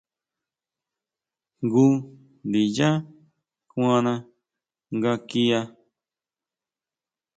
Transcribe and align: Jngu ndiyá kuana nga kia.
Jngu 1.63 1.85
ndiyá 2.47 2.89
kuana 3.69 4.13
nga 4.95 5.11
kia. 5.27 5.61